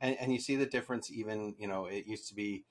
[0.00, 1.10] and and you see the difference.
[1.10, 2.64] Even you know, it used to be.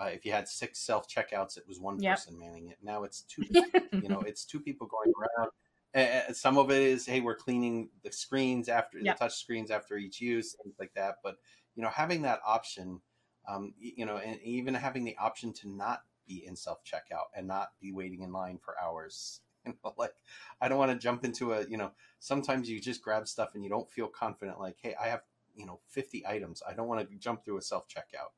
[0.00, 2.16] Uh, if you had six self checkouts, it was one yep.
[2.16, 2.78] person manning it.
[2.80, 3.42] Now it's two.
[3.50, 5.50] you know, it's two people going around
[5.94, 9.96] uh, some of it is hey we're cleaning the screens after the touch screens after
[9.96, 11.16] each use things like that.
[11.22, 11.36] But
[11.74, 13.00] you know having that option
[13.48, 17.46] um, you know and even having the option to not be in self checkout and
[17.46, 20.12] not be waiting in line for hours you know like
[20.60, 23.64] i don't want to jump into a you know sometimes you just grab stuff and
[23.64, 25.22] you don't feel confident like hey i have
[25.54, 26.62] you know 50 items.
[26.66, 28.32] I don't want to jump through a self checkout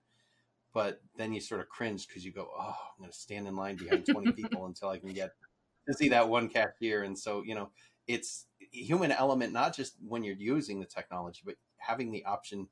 [0.72, 3.56] but then you sort of cringe because you go oh i'm going to stand in
[3.56, 5.32] line behind 20 people until i can get
[5.92, 7.02] to see that one cashier.
[7.02, 7.70] And so, you know,
[8.06, 12.68] it's human element, not just when you're using the technology, but having the option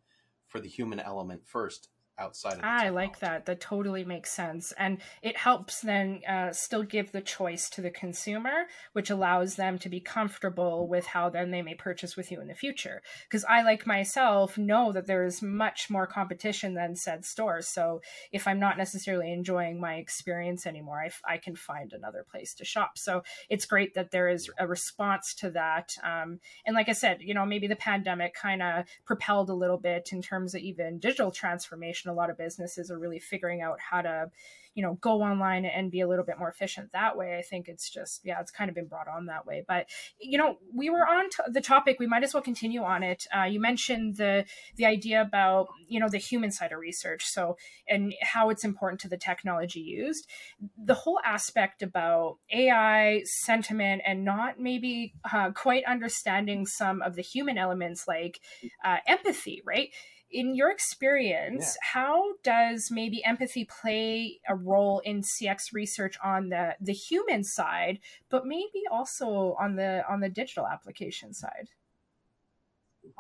[0.47, 3.47] for the human element first outside of I like that.
[3.47, 4.73] That totally makes sense.
[4.79, 9.79] And it helps then uh, still give the choice to the consumer, which allows them
[9.79, 13.03] to be comfortable with how then they may purchase with you in the future.
[13.25, 17.69] Because I, like myself, know that there is much more competition than said stores.
[17.69, 18.01] So
[18.33, 22.65] if I'm not necessarily enjoying my experience anymore, I, I can find another place to
[22.65, 22.99] shop.
[22.99, 25.95] So it's great that there is a response to that.
[26.03, 29.79] Um, and like I said, you know, maybe the pandemic kind of propelled a little
[29.79, 33.79] bit in terms of even digital transformation a lot of businesses are really figuring out
[33.81, 34.31] how to
[34.79, 37.37] you know go online and be a little bit more efficient that way.
[37.37, 39.65] I think it's just yeah it's kind of been brought on that way.
[39.67, 39.87] But
[40.21, 43.27] you know we were on t- the topic we might as well continue on it.
[43.37, 44.45] Uh, you mentioned the
[44.77, 47.57] the idea about you know the human side of research so
[47.89, 50.29] and how it's important to the technology used.
[50.77, 57.23] The whole aspect about ai sentiment and not maybe uh, quite understanding some of the
[57.23, 58.39] human elements like
[58.85, 59.91] uh, empathy right
[60.31, 61.89] in your experience yeah.
[61.93, 67.99] how does maybe empathy play a role in cx research on the the human side
[68.29, 71.69] but maybe also on the on the digital application side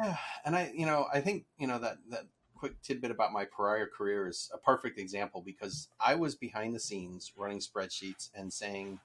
[0.02, 2.24] yeah, and i you know i think you know that that
[2.58, 6.80] quick tidbit about my prior career is a perfect example because I was behind the
[6.80, 8.98] scenes running spreadsheets and saying,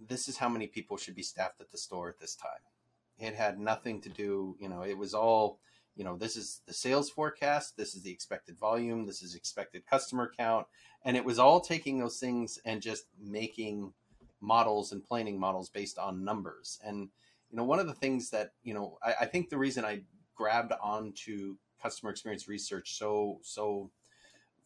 [0.00, 2.50] this is how many people should be staffed at the store at this time.
[3.18, 5.60] It had nothing to do, you know, it was all,
[5.96, 9.86] you know, this is the sales forecast, this is the expected volume, this is expected
[9.86, 10.66] customer count.
[11.04, 13.92] And it was all taking those things and just making
[14.40, 16.78] models and planning models based on numbers.
[16.84, 17.08] And,
[17.50, 20.02] you know, one of the things that, you know, I, I think the reason I
[20.34, 23.90] grabbed onto customer experience research so so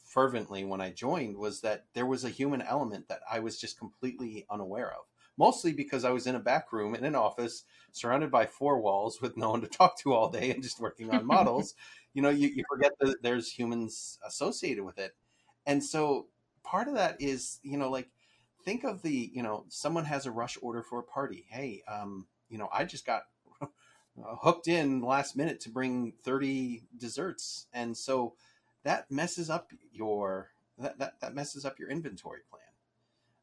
[0.04, 3.78] fervently when I joined was that there was a human element that I was just
[3.78, 5.04] completely unaware of.
[5.40, 9.22] Mostly because I was in a back room in an office surrounded by four walls
[9.22, 11.74] with no one to talk to all day and just working on models.
[12.12, 15.16] you know, you, you forget that there's humans associated with it.
[15.64, 16.26] And so
[16.62, 18.10] part of that is, you know, like
[18.66, 21.46] think of the, you know, someone has a rush order for a party.
[21.48, 23.22] Hey, um, you know, I just got
[23.62, 23.66] uh,
[24.42, 28.34] hooked in last minute to bring 30 desserts and so
[28.84, 32.69] that messes up your that, that, that messes up your inventory plan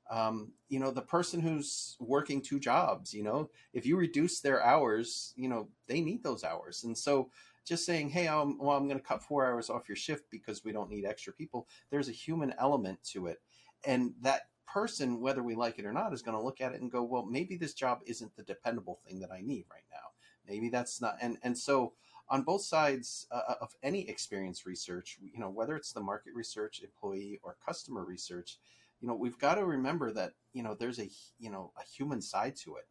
[0.09, 4.63] um, you know the person who's working two jobs you know if you reduce their
[4.63, 6.83] hours you know they need those hours.
[6.83, 7.29] And so
[7.65, 10.63] just saying hey I'm, well i'm going to cut four hours off your shift because
[10.63, 13.41] we don't need extra people there's a human element to it.
[13.85, 16.81] And that person whether we like it or not is going to look at it
[16.81, 19.97] and go well maybe this job isn't the dependable thing that i need right now.
[20.47, 21.93] Maybe that's not and and so
[22.29, 26.81] on both sides uh, of any experience research you know whether it's the market research
[26.81, 28.57] employee or customer research
[29.01, 32.21] you know we've got to remember that you know there's a you know a human
[32.21, 32.87] side to it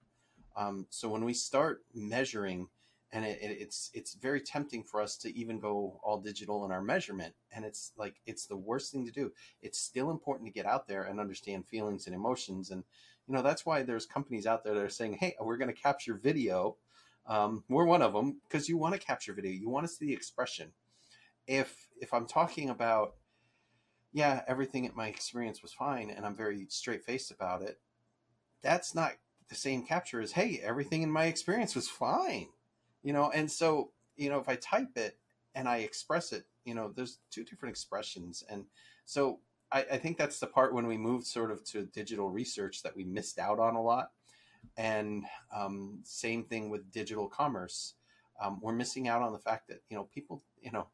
[0.56, 2.68] um, so when we start measuring
[3.12, 6.72] and it, it, it's it's very tempting for us to even go all digital in
[6.72, 10.52] our measurement and it's like it's the worst thing to do it's still important to
[10.52, 12.82] get out there and understand feelings and emotions and
[13.28, 15.80] you know that's why there's companies out there that are saying hey we're going to
[15.80, 16.76] capture video
[17.28, 19.50] um, we're one of them because you want to capture video.
[19.50, 20.70] You want to see the expression.
[21.46, 23.14] If if I'm talking about,
[24.16, 27.78] yeah, everything in my experience was fine, and I'm very straight faced about it,
[28.62, 29.12] that's not
[29.50, 32.48] the same capture as hey, everything in my experience was fine,
[33.02, 33.30] you know.
[33.30, 35.18] And so you know, if I type it
[35.54, 38.64] and I express it, you know, there's two different expressions, and
[39.04, 42.82] so I, I think that's the part when we moved sort of to digital research
[42.84, 44.12] that we missed out on a lot
[44.78, 45.24] and
[45.54, 47.94] um, same thing with digital commerce.
[48.42, 50.86] Um, we're missing out on the fact that you know people you know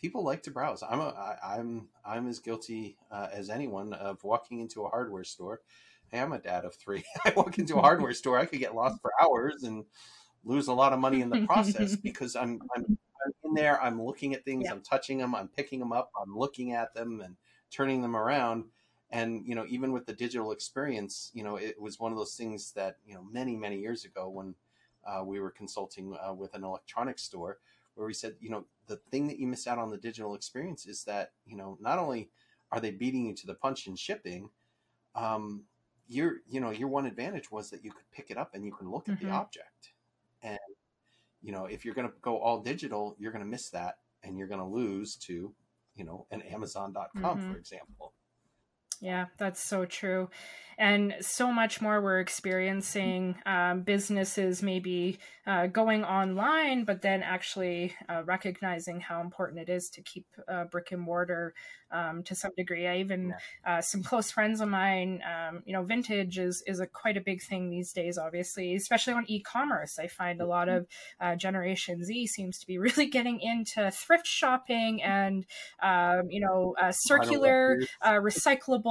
[0.00, 0.82] people like to browse.
[0.82, 5.24] I'm a, I, I'm I'm as guilty uh, as anyone of walking into a hardware
[5.24, 5.60] store.
[6.10, 7.04] Hey, I'm a dad of three.
[7.24, 9.84] I walk into a hardware store, I could get lost for hours and
[10.44, 12.84] lose a lot of money in the process because I'm I'm,
[13.24, 13.80] I'm in there.
[13.82, 14.68] I'm looking at things.
[14.70, 15.34] I'm touching them.
[15.34, 16.10] I'm picking them up.
[16.20, 17.36] I'm looking at them and
[17.70, 18.64] turning them around
[19.12, 22.34] and you know even with the digital experience you know it was one of those
[22.34, 24.54] things that you know many many years ago when
[25.06, 27.58] uh, we were consulting uh, with an electronics store
[27.94, 30.84] where we said you know the thing that you miss out on the digital experience
[30.84, 32.28] is that you know not only
[32.72, 34.50] are they beating you to the punch in shipping
[35.14, 35.62] um,
[36.08, 38.72] your you know your one advantage was that you could pick it up and you
[38.72, 39.28] can look at mm-hmm.
[39.28, 39.92] the object
[40.42, 40.58] and
[41.40, 44.36] you know if you're going to go all digital you're going to miss that and
[44.36, 45.54] you're going to lose to
[45.94, 47.52] you know an amazon.com mm-hmm.
[47.52, 48.12] for example
[49.00, 50.28] yeah, that's so true.
[50.80, 57.94] And so much more we're experiencing um, businesses maybe uh, going online, but then actually
[58.08, 61.54] uh, recognizing how important it is to keep uh, brick and mortar
[61.92, 62.86] um, to some degree.
[62.86, 63.34] I even.
[63.66, 67.20] Uh, some close friends of mine, um, you know, vintage is is a quite a
[67.20, 68.16] big thing these days.
[68.16, 70.78] Obviously, especially on e-commerce, I find a lot mm-hmm.
[70.78, 70.86] of
[71.20, 75.44] uh, Generation Z seems to be really getting into thrift shopping and
[75.82, 78.89] um, you know uh, circular, recyclable,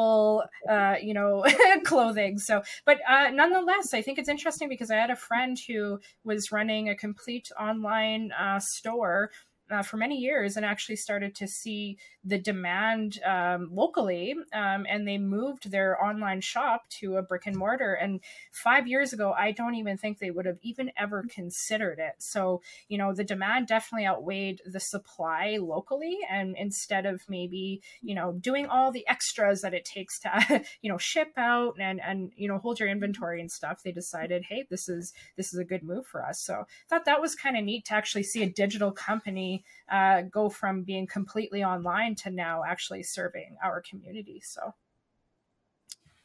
[1.01, 1.45] you know,
[1.83, 2.37] clothing.
[2.37, 6.89] So, but nonetheless, I think it's interesting because I had a friend who was running
[6.89, 9.31] a complete online uh, store
[9.71, 14.35] uh, for many years and actually started to see the demand um, locally.
[14.53, 17.93] Um, and they moved their online shop to a brick and mortar.
[17.93, 18.19] And
[18.51, 22.15] five years ago, I don't even think they would have even ever considered it.
[22.19, 26.19] So, you know, the demand definitely outweighed the supply locally.
[26.29, 30.91] And instead of maybe, you know, doing all the extras that it takes to, you
[30.91, 34.65] know, ship out and, and, you know, hold your inventory and stuff, they decided, hey,
[34.69, 36.41] this is, this is a good move for us.
[36.41, 39.58] So I thought that was kind of neat to actually see a digital company
[39.91, 44.41] uh, go from being completely online to now actually serving our community.
[44.43, 44.73] So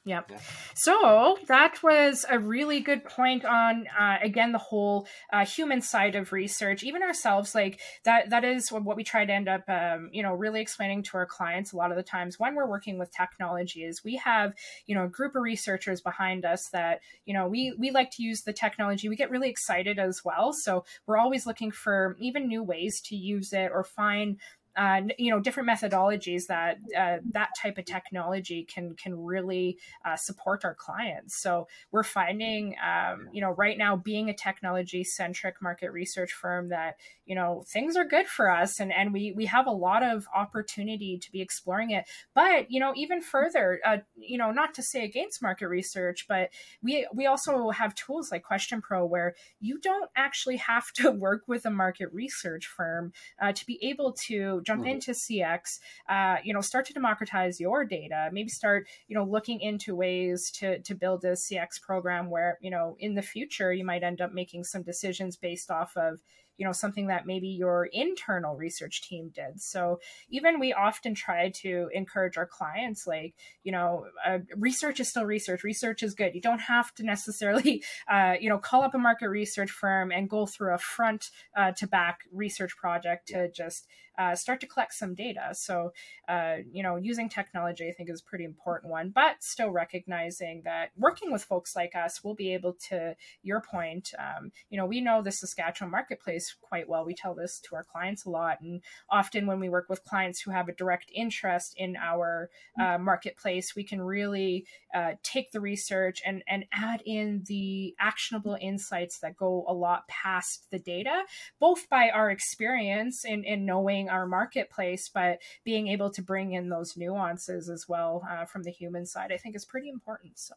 [0.06, 0.32] Yep.
[0.32, 0.38] Yeah.
[0.74, 6.14] So that was a really good point on uh, again the whole uh, human side
[6.14, 6.82] of research.
[6.82, 8.28] Even ourselves, like that.
[8.28, 11.24] That is what we try to end up, um, you know, really explaining to our
[11.24, 13.84] clients a lot of the times when we're working with technology.
[13.84, 14.52] Is we have
[14.86, 18.22] you know a group of researchers behind us that you know we we like to
[18.22, 19.08] use the technology.
[19.08, 20.52] We get really excited as well.
[20.52, 24.38] So we're always looking for even new ways to use it or find
[24.76, 30.16] uh, you know different methodologies that uh, that type of technology can can really uh,
[30.16, 31.40] support our clients.
[31.40, 36.70] So we're finding um, you know right now being a technology centric market research firm
[36.70, 40.02] that you know things are good for us and and we we have a lot
[40.02, 42.04] of opportunity to be exploring it.
[42.34, 46.50] But you know even further, uh, you know not to say against market research, but
[46.82, 51.64] we we also have tools like QuestionPro where you don't actually have to work with
[51.64, 54.90] a market research firm uh, to be able to jump mm-hmm.
[54.90, 59.60] into CX, uh, you know, start to democratize your data, maybe start, you know, looking
[59.60, 63.84] into ways to, to build a CX program where, you know, in the future, you
[63.84, 66.20] might end up making some decisions based off of,
[66.56, 69.60] you know something that maybe your internal research team did.
[69.60, 70.00] So
[70.30, 75.24] even we often try to encourage our clients like you know uh, research is still
[75.24, 76.34] research research is good.
[76.34, 80.30] You don't have to necessarily uh, you know call up a market research firm and
[80.30, 83.86] go through a front uh, to back research project to just
[84.18, 85.50] uh, start to collect some data.
[85.52, 85.92] So,
[86.28, 90.62] uh, you know, using technology, I think, is a pretty important one, but still recognizing
[90.64, 94.86] that working with folks like us, we'll be able to, your point, um, you know,
[94.86, 97.04] we know the Saskatchewan marketplace quite well.
[97.04, 98.60] We tell this to our clients a lot.
[98.60, 102.50] And often when we work with clients who have a direct interest in our
[102.80, 108.56] uh, marketplace, we can really uh, take the research and, and add in the actionable
[108.60, 111.22] insights that go a lot past the data,
[111.60, 116.68] both by our experience in, in knowing our marketplace, but being able to bring in
[116.68, 120.38] those nuances as well uh, from the human side, I think is pretty important.
[120.38, 120.54] So.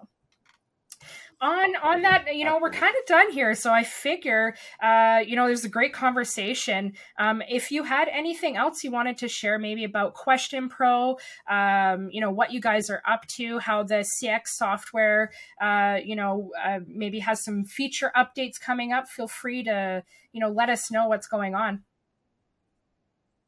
[1.39, 5.35] On on that you know we're kind of done here so i figure uh you
[5.35, 6.93] know there's a great conversation.
[7.19, 12.21] Um if you had anything else you wanted to share maybe about QuestionPro um you
[12.21, 15.31] know what you guys are up to how the cx software
[15.61, 20.41] uh you know uh, maybe has some feature updates coming up feel free to you
[20.41, 21.83] know let us know what's going on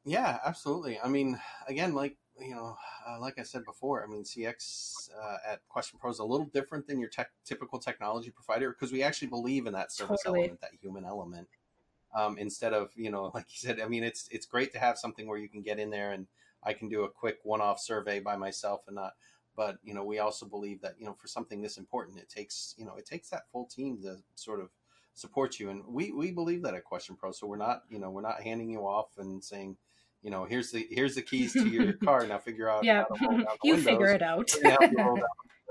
[0.09, 0.99] yeah, absolutely.
[0.99, 2.75] I mean, again, like you know,
[3.07, 6.87] uh, like I said before, I mean, CX uh, at QuestionPro is a little different
[6.87, 10.41] than your tech, typical technology provider because we actually believe in that service totally.
[10.41, 11.47] element, that human element.
[12.15, 14.97] Um, instead of you know, like you said, I mean, it's it's great to have
[14.97, 16.25] something where you can get in there and
[16.63, 19.13] I can do a quick one-off survey by myself and not.
[19.55, 22.73] But you know, we also believe that you know, for something this important, it takes
[22.77, 24.69] you know, it takes that full team to sort of
[25.13, 27.35] support you, and we we believe that at QuestionPro.
[27.35, 29.77] So we're not you know, we're not handing you off and saying
[30.21, 32.25] you know, here's the here's the keys to your car.
[32.27, 32.83] Now figure out.
[32.83, 33.83] yeah, you windows.
[33.83, 34.49] figure it out.
[34.61, 35.15] we're gonna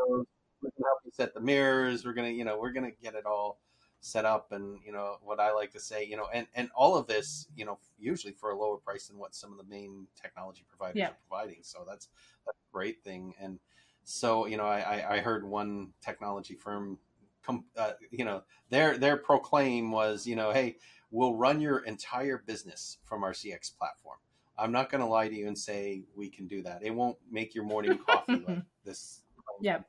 [0.03, 2.05] help you set the mirrors.
[2.05, 3.61] We're gonna, you know, we're gonna get it all
[4.01, 6.97] set up, and you know what I like to say, you know, and and all
[6.97, 10.07] of this, you know, usually for a lower price than what some of the main
[10.21, 11.09] technology providers yeah.
[11.09, 11.59] are providing.
[11.63, 12.09] So that's
[12.47, 13.35] that's a great thing.
[13.41, 13.59] And
[14.05, 16.99] so you know, I I heard one technology firm,
[17.43, 20.77] come, uh, you know, their their proclaim was, you know, hey,
[21.11, 24.17] we'll run your entire business from our CX platform
[24.59, 26.83] I'm not going to lie to you and say we can do that.
[26.83, 29.23] It won't make your morning coffee like this.
[29.61, 29.81] Yeah.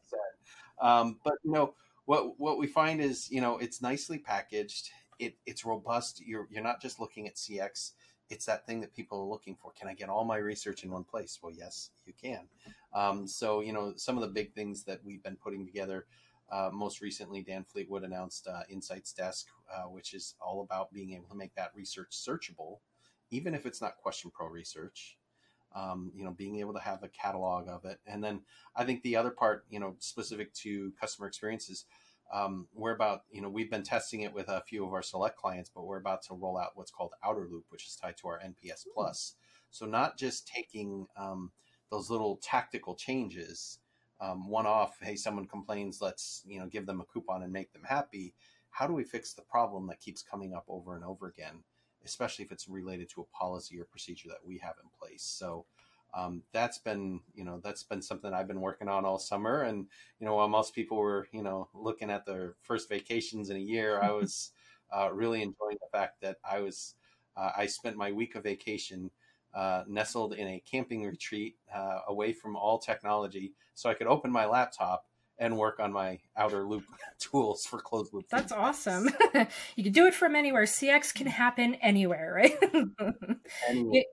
[0.80, 1.74] Um, but you know
[2.06, 4.90] what what we find is you know it's nicely packaged.
[5.18, 6.22] It it's robust.
[6.26, 7.92] You're you're not just looking at CX.
[8.30, 9.72] It's that thing that people are looking for.
[9.72, 11.40] Can I get all my research in one place?
[11.42, 12.48] Well, yes, you can.
[12.94, 16.06] Um, so you know some of the big things that we've been putting together.
[16.52, 21.14] Uh, most recently, Dan Fleetwood announced uh, Insights Desk, uh, which is all about being
[21.14, 22.78] able to make that research searchable
[23.32, 25.18] even if it's not QuestionPro research
[25.76, 28.00] um, you know being able to have a catalog of it.
[28.08, 28.42] And then
[28.76, 31.86] i think the other part you know specific to customer experiences
[32.32, 35.38] um, we're about you know we've been testing it with a few of our select
[35.38, 38.28] clients but we're about to roll out what's called outer loop which is tied to
[38.28, 38.92] our nps hmm.
[38.94, 39.36] plus.
[39.72, 41.52] So not just taking um,
[41.92, 43.80] those little tactical changes
[44.22, 47.72] um, one off hey someone complains let's you know give them a coupon and make
[47.74, 48.34] them happy.
[48.72, 51.64] How do we fix the problem that keeps coming up over and over again
[52.06, 55.24] especially if it's related to a policy or procedure that we have in place.
[55.24, 55.66] So
[56.14, 59.64] um, that's been, you know, that's been something I've been working on all summer.
[59.64, 59.86] And
[60.20, 63.60] you know, while most people were, you know, looking at their first vacations in a
[63.60, 64.52] year, I was
[64.96, 66.96] uh, really enjoying the fact that I was,
[67.38, 69.12] uh, I spent my week of vacation.
[69.52, 74.32] Uh, nestled in a camping retreat uh, away from all technology, so I could open
[74.32, 75.09] my laptop
[75.40, 76.84] and work on my outer loop
[77.20, 78.26] tools for closed loop.
[78.30, 78.60] That's feedback.
[78.60, 79.10] awesome.
[79.76, 80.64] you can do it from anywhere.
[80.64, 82.58] CX can happen anywhere, right?
[83.68, 84.04] anywhere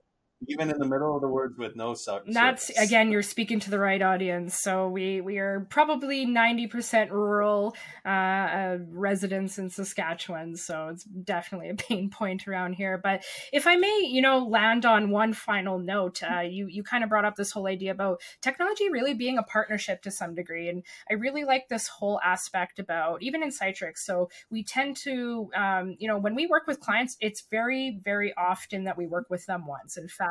[0.47, 2.23] even in the middle of the words with no suck.
[2.27, 4.59] That's again, you're speaking to the right audience.
[4.59, 7.75] So we we are probably ninety percent rural
[8.05, 10.55] uh, uh, residents in Saskatchewan.
[10.55, 12.99] So it's definitely a pain point around here.
[13.01, 17.03] But if I may, you know, land on one final note, uh, you you kind
[17.03, 20.69] of brought up this whole idea about technology really being a partnership to some degree,
[20.69, 23.97] and I really like this whole aspect about even in Citrix.
[23.99, 28.35] So we tend to, um, you know, when we work with clients, it's very very
[28.37, 29.97] often that we work with them once.
[29.97, 30.26] In fact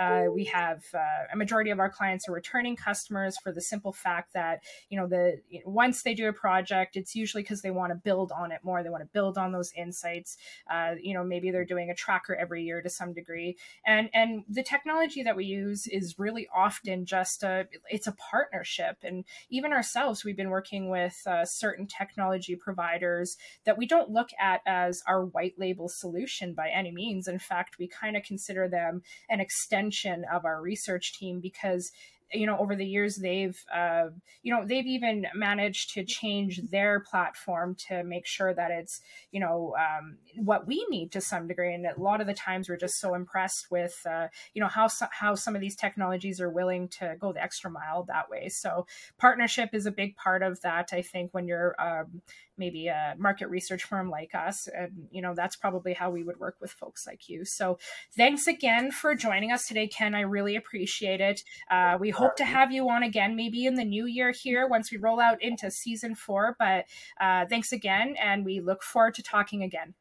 [0.00, 3.92] uh, we have uh, a majority of our clients are returning customers for the simple
[3.92, 7.90] fact that you know the once they do a project, it's usually because they want
[7.90, 8.82] to build on it more.
[8.82, 10.36] They want to build on those insights.
[10.70, 14.44] Uh, you know, maybe they're doing a tracker every year to some degree, and and
[14.48, 19.72] the technology that we use is really often just a it's a partnership, and even
[19.72, 25.02] ourselves, we've been working with uh, certain technology providers that we don't look at as
[25.06, 27.28] our white label solution by any means.
[27.28, 31.92] In fact, we kind of consider them an extension of our research team because
[32.32, 34.06] you know over the years they've uh,
[34.42, 39.00] you know they've even managed to change their platform to make sure that it's
[39.32, 41.74] you know um, what we need to some degree.
[41.74, 44.88] And a lot of the times we're just so impressed with uh, you know how
[45.10, 48.48] how some of these technologies are willing to go the extra mile that way.
[48.48, 48.86] So
[49.18, 52.22] partnership is a big part of that i think when you're um,
[52.60, 56.38] maybe a market research firm like us and you know that's probably how we would
[56.38, 57.78] work with folks like you so
[58.16, 62.44] thanks again for joining us today ken i really appreciate it uh, we hope to
[62.44, 65.70] have you on again, maybe in the new year here once we roll out into
[65.70, 66.56] season four.
[66.58, 66.86] But
[67.20, 69.94] uh, thanks again, and we look forward to talking again.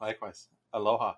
[0.00, 0.48] Likewise.
[0.72, 1.14] Aloha.